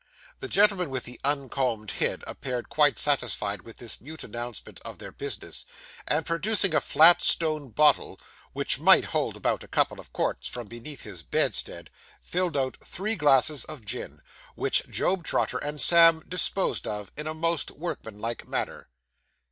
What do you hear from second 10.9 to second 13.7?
his bedstead, filled out three glasses